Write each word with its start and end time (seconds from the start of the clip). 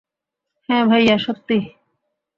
হ্যাঁ 0.69 0.83
ভাইয়া, 0.85 1.15
সত্যি। 1.17 1.57